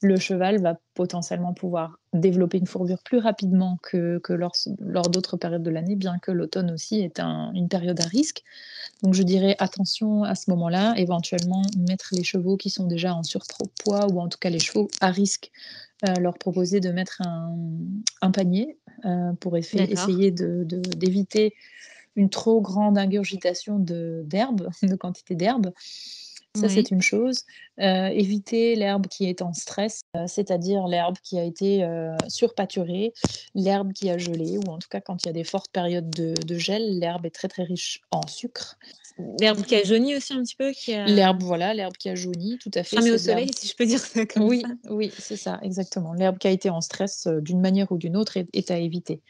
le 0.00 0.16
cheval 0.16 0.60
va 0.60 0.78
potentiellement 0.94 1.52
pouvoir 1.52 1.98
développer 2.14 2.56
une 2.56 2.66
fourbure 2.66 3.02
plus 3.02 3.18
rapidement 3.18 3.78
que, 3.82 4.20
lors, 4.30 5.10
d'autres 5.10 5.36
périodes 5.36 5.62
de 5.62 5.70
l'année, 5.70 5.96
bien 5.96 6.18
que 6.18 6.30
l'automne 6.30 6.70
aussi 6.70 7.00
est 7.00 7.20
une 7.20 7.68
période 7.68 8.00
à 8.00 8.06
risque. 8.06 8.42
Donc 9.02 9.14
je 9.14 9.22
dirais 9.22 9.56
attention 9.58 10.24
à 10.24 10.34
ce 10.34 10.50
moment-là, 10.50 10.94
éventuellement 10.96 11.62
mettre 11.88 12.10
les 12.12 12.24
chevaux 12.24 12.56
qui 12.56 12.70
sont 12.70 12.86
déjà 12.86 13.14
en 13.14 13.22
surpoids 13.22 14.06
ou 14.06 14.20
en 14.20 14.28
tout 14.28 14.38
cas 14.38 14.50
les 14.50 14.58
chevaux 14.58 14.88
à 15.00 15.10
risque 15.10 15.50
leur 16.20 16.34
proposer 16.38 16.80
de 16.80 16.90
mettre 16.90 17.22
un, 17.22 18.30
panier 18.30 18.76
pour 19.40 19.56
essayer 19.56 20.30
d'éviter 20.30 21.54
une 22.16 22.30
trop 22.30 22.60
grande 22.60 22.98
ingurgitation 22.98 23.78
d'herbe, 23.78 24.68
de, 24.82 24.96
quantité 24.96 25.34
d'herbe. 25.34 25.72
Ça, 26.56 26.68
c'est 26.68 26.90
une 26.90 27.02
chose. 27.02 27.44
Euh, 27.80 28.06
éviter 28.06 28.74
l'herbe 28.74 29.06
qui 29.06 29.28
est 29.28 29.42
en 29.42 29.52
stress, 29.52 30.00
euh, 30.16 30.24
c'est-à-dire 30.26 30.86
l'herbe 30.86 31.16
qui 31.22 31.38
a 31.38 31.44
été 31.44 31.84
euh, 31.84 32.16
surpâturée, 32.26 33.12
l'herbe 33.54 33.92
qui 33.92 34.08
a 34.08 34.16
gelé, 34.16 34.56
ou 34.56 34.70
en 34.70 34.78
tout 34.78 34.88
cas 34.90 35.02
quand 35.02 35.22
il 35.22 35.26
y 35.26 35.28
a 35.28 35.34
des 35.34 35.44
fortes 35.44 35.70
périodes 35.70 36.08
de, 36.08 36.58
gel, 36.58 36.98
l'herbe 36.98 37.26
est 37.26 37.30
très 37.30 37.48
très 37.48 37.64
riche 37.64 38.00
en 38.10 38.26
sucre. 38.26 38.78
L'herbe 39.40 39.62
qui 39.62 39.74
a 39.74 39.82
jauni 39.82 40.16
aussi 40.16 40.32
un 40.32 40.42
petit 40.42 40.56
peu 40.56 40.72
L'herbe, 41.06 41.42
voilà, 41.42 41.74
l'herbe 41.74 41.96
qui 41.98 42.08
a 42.08 42.14
jauni, 42.14 42.58
tout 42.58 42.70
à 42.74 42.82
fait. 42.82 42.96
Fermée 42.96 43.12
au 43.12 43.18
soleil, 43.18 43.50
si 43.54 43.68
je 43.68 43.76
peux 43.76 43.86
dire 43.86 44.00
ça 44.00 44.24
comme 44.24 44.44
oui, 44.44 44.62
ça. 44.62 44.90
Oui, 44.90 45.12
c'est 45.18 45.36
ça, 45.36 45.58
exactement. 45.62 46.14
L'herbe 46.14 46.38
qui 46.38 46.46
a 46.46 46.50
été 46.50 46.70
en 46.70 46.80
stress 46.80 47.26
d'une 47.26 47.60
manière 47.60 47.92
ou 47.92 47.98
d'une 47.98 48.16
autre 48.16 48.36
est 48.36 48.70
à 48.70 48.78
éviter. 48.78 49.20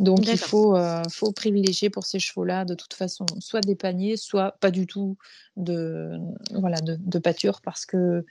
Donc 0.00 0.26
il 0.26 0.38
faut, 0.38 0.76
euh, 0.76 1.02
faut 1.10 1.32
privilégier 1.32 1.90
pour 1.90 2.04
ces 2.04 2.18
chevaux-là, 2.18 2.64
de 2.64 2.74
toute 2.74 2.94
façon, 2.94 3.26
soit 3.40 3.60
des 3.60 3.74
paniers, 3.74 4.16
soit 4.16 4.52
pas 4.60 4.70
du 4.70 4.86
tout 4.86 5.16
de, 5.56 6.18
voilà, 6.52 6.78
de, 6.80 7.18
pâture, 7.18 7.60
parce 7.60 7.86
que 7.86 8.24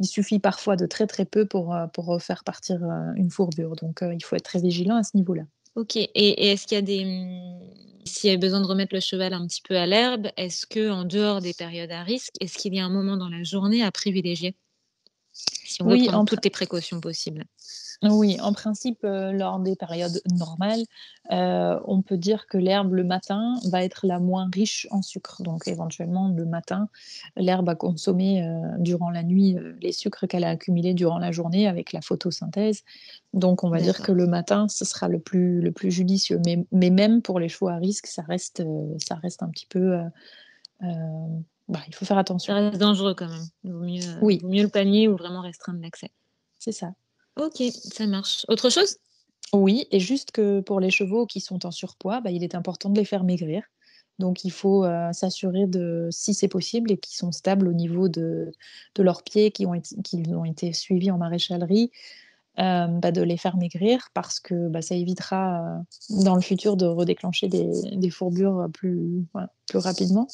il 0.00 0.06
suffit 0.06 0.40
parfois 0.40 0.76
de 0.76 0.86
très 0.86 1.06
très 1.06 1.24
peu 1.24 1.46
pour, 1.46 1.74
euh, 1.74 1.86
pour 1.86 2.20
faire 2.20 2.42
partir 2.42 2.82
euh, 2.82 3.12
une 3.16 3.30
fourbure. 3.30 3.76
Donc 3.76 4.02
il 4.02 4.24
faut 4.24 4.36
être 4.36 4.44
très 4.44 4.60
vigilant 4.60 4.96
à 4.96 5.02
ce 5.02 5.16
niveau-là. 5.16 5.44
Ok, 5.76 5.96
et, 5.96 6.50
est-ce 6.50 6.66
qu'il 6.66 6.76
y 6.76 6.78
a 6.78 6.82
des... 6.82 7.04
Mmh, 7.04 7.60
s'il 8.06 8.30
y 8.30 8.34
a 8.34 8.36
besoin 8.36 8.60
de 8.60 8.66
remettre 8.66 8.94
le 8.94 9.00
cheval 9.00 9.32
un 9.32 9.46
petit 9.46 9.62
peu 9.62 9.76
à 9.76 9.86
l'herbe, 9.86 10.28
est-ce 10.36 10.66
que 10.66 10.90
en 10.90 11.04
dehors 11.04 11.40
des 11.40 11.54
périodes 11.54 11.90
à 11.90 12.02
risque, 12.02 12.34
est-ce 12.40 12.58
qu'il 12.58 12.74
y 12.74 12.78
a 12.78 12.84
un 12.84 12.90
moment 12.90 13.16
dans 13.16 13.30
la 13.30 13.42
journée 13.42 13.82
à 13.82 13.90
privilégier? 13.90 14.56
Si 15.34 15.82
on 15.82 15.86
veut 15.86 15.94
oui, 15.94 16.04
prendre 16.04 16.20
en 16.20 16.24
toutes 16.24 16.44
les 16.44 16.50
précautions 16.50 17.00
possibles. 17.00 17.44
Oui, 18.02 18.38
en 18.40 18.52
principe, 18.52 18.98
euh, 19.04 19.32
lors 19.32 19.58
des 19.58 19.76
périodes 19.76 20.20
normales, 20.32 20.82
euh, 21.32 21.78
on 21.86 22.02
peut 22.02 22.16
dire 22.16 22.46
que 22.46 22.58
l'herbe 22.58 22.92
le 22.92 23.04
matin 23.04 23.54
va 23.70 23.82
être 23.82 24.06
la 24.06 24.18
moins 24.18 24.48
riche 24.52 24.86
en 24.90 25.02
sucre. 25.02 25.42
Donc 25.42 25.66
éventuellement, 25.68 26.28
le 26.28 26.44
matin, 26.44 26.88
l'herbe 27.36 27.68
a 27.68 27.74
consommé 27.74 28.42
euh, 28.42 28.60
durant 28.78 29.10
la 29.10 29.22
nuit 29.22 29.56
les 29.80 29.92
sucres 29.92 30.26
qu'elle 30.28 30.44
a 30.44 30.50
accumulés 30.50 30.94
durant 30.94 31.18
la 31.18 31.32
journée 31.32 31.66
avec 31.66 31.92
la 31.92 32.00
photosynthèse. 32.00 32.82
Donc 33.32 33.64
on 33.64 33.70
va 33.70 33.80
dire 33.80 34.02
que 34.02 34.12
le 34.12 34.26
matin, 34.26 34.68
ce 34.68 34.84
sera 34.84 35.08
le 35.08 35.18
plus, 35.18 35.60
le 35.60 35.72
plus 35.72 35.90
judicieux. 35.90 36.40
Mais, 36.44 36.64
mais 36.72 36.90
même 36.90 37.22
pour 37.22 37.40
les 37.40 37.48
chevaux 37.48 37.68
à 37.68 37.76
risque, 37.76 38.06
ça 38.06 38.22
reste, 38.22 38.62
ça 38.98 39.16
reste 39.16 39.42
un 39.42 39.48
petit 39.48 39.66
peu... 39.66 39.98
Bah, 41.68 41.80
il 41.88 41.94
faut 41.94 42.04
faire 42.04 42.18
attention. 42.18 42.52
Ça 42.52 42.60
reste 42.60 42.78
dangereux 42.78 43.14
quand 43.14 43.28
même. 43.28 43.46
Il 43.62 43.72
vaut 43.72 43.80
mieux, 43.80 44.02
oui. 44.20 44.38
vaut 44.42 44.48
mieux 44.48 44.62
le 44.62 44.68
panier 44.68 45.08
ou 45.08 45.16
vraiment 45.16 45.40
restreindre 45.40 45.80
l'accès. 45.80 46.10
C'est 46.58 46.72
ça. 46.72 46.92
Ok, 47.36 47.62
ça 47.72 48.06
marche. 48.06 48.44
Autre 48.48 48.70
chose? 48.70 48.98
Oui, 49.52 49.86
et 49.90 50.00
juste 50.00 50.30
que 50.30 50.60
pour 50.60 50.80
les 50.80 50.90
chevaux 50.90 51.26
qui 51.26 51.40
sont 51.40 51.64
en 51.66 51.70
surpoids, 51.70 52.20
bah, 52.20 52.30
il 52.30 52.42
est 52.42 52.54
important 52.54 52.90
de 52.90 52.98
les 52.98 53.04
faire 53.04 53.24
maigrir. 53.24 53.62
Donc 54.18 54.44
il 54.44 54.50
faut 54.50 54.84
euh, 54.84 55.12
s'assurer 55.12 55.66
de, 55.66 56.08
si 56.10 56.34
c'est 56.34 56.48
possible, 56.48 56.92
et 56.92 56.98
qu'ils 56.98 57.16
sont 57.16 57.32
stables 57.32 57.66
au 57.66 57.72
niveau 57.72 58.08
de, 58.08 58.52
de 58.94 59.02
leurs 59.02 59.22
pieds, 59.22 59.50
qui 59.50 59.66
ont, 59.66 59.74
été, 59.74 59.96
qui 60.02 60.22
ont 60.28 60.44
été 60.44 60.72
suivis 60.72 61.10
en 61.10 61.18
maréchalerie, 61.18 61.90
euh, 62.60 62.86
bah, 62.86 63.10
de 63.10 63.20
les 63.20 63.36
faire 63.36 63.56
maigrir 63.56 64.10
parce 64.14 64.38
que 64.38 64.68
bah, 64.68 64.80
ça 64.80 64.94
évitera 64.94 65.60
euh, 65.60 66.22
dans 66.22 66.36
le 66.36 66.40
futur 66.40 66.76
de 66.76 66.86
redéclencher 66.86 67.48
des, 67.48 68.10
fourbures 68.10 68.68
plus, 68.72 69.26
plus 69.66 69.78
rapidement. 69.78 70.28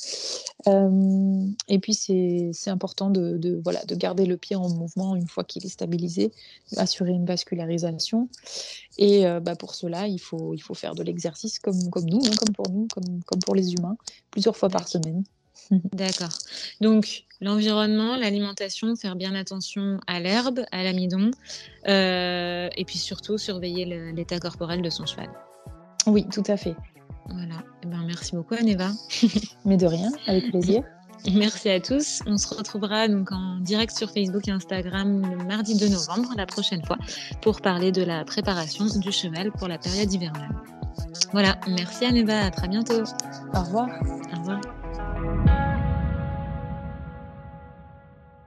Euh, 0.67 1.47
et 1.69 1.79
puis 1.79 1.95
c'est 1.95 2.53
important 2.67 3.09
de, 3.09 3.61
voilà, 3.65 3.83
de 3.87 3.95
garder 3.95 4.27
le 4.27 4.37
pied 4.37 4.55
en 4.55 4.69
mouvement 4.69 5.17
une 5.17 5.29
fois 5.29 5.45
qu'il 5.45 5.65
est 5.65 5.71
stabilisé, 5.71 6.31
assurer 6.77 7.13
une 7.13 7.25
vascularisation. 7.25 8.29
Et 8.99 9.25
bah, 9.41 9.57
pour 9.57 9.75
cela, 9.75 10.07
il 10.07 10.21
faut, 10.21 10.53
il 10.53 10.61
faut 10.61 10.75
faire 10.75 10.95
de 10.95 11.03
l'exercice 11.03 11.59
comme, 11.59 11.89
comme 11.89 12.05
nous, 12.05 12.21
hein, 12.23 12.37
comme 12.39 12.55
pour 12.55 12.69
nous, 12.71 12.87
comme, 12.93 13.23
comme 13.25 13.41
pour 13.41 13.55
les 13.55 13.73
humains, 13.73 13.97
plusieurs 14.31 14.59
fois 14.59 14.69
par 14.69 14.89
semaine. 14.89 15.25
D'accord. 15.71 16.37
Donc, 16.81 17.25
l'environnement, 17.41 18.17
l'alimentation, 18.17 18.97
faire 18.97 19.17
bien 19.17 19.35
attention 19.35 20.01
à 20.07 20.21
l'herbe, 20.21 20.61
à 20.73 20.83
l'amidon, 20.83 21.31
euh, 21.89 22.69
et 22.77 22.85
puis 22.85 22.99
surtout 22.99 23.39
surveiller 23.39 24.13
l'état 24.13 24.39
corporel 24.39 24.83
de 24.83 24.91
son 24.91 25.07
cheval. 25.07 25.31
Oui, 26.07 26.27
tout 26.33 26.43
à 26.47 26.57
fait. 26.57 26.75
Voilà. 27.29 27.63
Eh 27.83 27.87
ben, 27.87 28.03
merci 28.07 28.35
beaucoup, 28.35 28.55
Aneva. 28.55 28.91
Mais 29.65 29.77
de 29.77 29.87
rien, 29.87 30.11
avec 30.27 30.51
plaisir. 30.51 30.83
Merci 31.35 31.69
à 31.69 31.81
tous. 31.81 32.23
On 32.27 32.39
se 32.39 32.55
retrouvera 32.55 33.07
donc 33.07 33.31
en 33.31 33.59
direct 33.61 33.95
sur 33.95 34.11
Facebook 34.11 34.49
et 34.49 34.53
Instagram 34.53 35.21
le 35.39 35.45
mardi 35.45 35.77
2 35.77 35.89
novembre, 35.89 36.31
la 36.35 36.47
prochaine 36.47 36.83
fois, 36.85 36.97
pour 37.43 37.61
parler 37.61 37.93
de 37.93 38.03
la 38.03 38.25
préparation 38.25 38.87
du 38.87 39.13
cheval 39.13 39.53
pour 39.53 39.69
la 39.69 39.77
période 39.77 40.11
hivernale. 40.11 40.49
Voilà, 41.33 41.59
merci 41.69 42.07
Aneva, 42.07 42.47
à 42.47 42.51
très 42.51 42.69
bientôt. 42.69 43.03
Au 43.55 43.61
revoir. 43.61 43.89
Au 44.33 44.39
revoir. 44.39 44.60